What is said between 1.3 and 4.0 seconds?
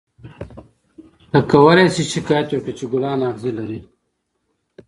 ته کولای شې شکایت وکړې چې ګلان اغزي لري.